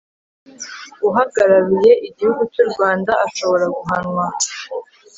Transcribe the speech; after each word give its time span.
uhagararuye 1.07 1.91
igihugu 2.07 2.41
cy 2.53 2.59
u 2.63 2.67
rwanda 2.71 3.11
ashobora 3.25 3.65
guhanwa 3.75 4.25